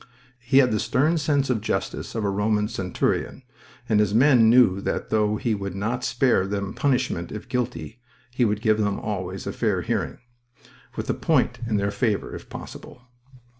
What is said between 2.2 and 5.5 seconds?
a Roman Centurian, and his men knew that though